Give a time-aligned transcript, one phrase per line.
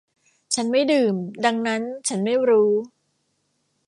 [0.55, 1.13] ฉันไม่ดื่ม
[1.45, 2.71] ดังนั้นฉันไม่รู้